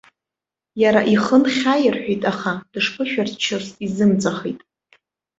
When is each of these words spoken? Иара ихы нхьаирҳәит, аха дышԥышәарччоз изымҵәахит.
Иара 0.81 1.01
ихы 1.13 1.37
нхьаирҳәит, 1.41 2.21
аха 2.31 2.51
дышԥышәарччоз 2.71 3.65
изымҵәахит. 3.85 4.59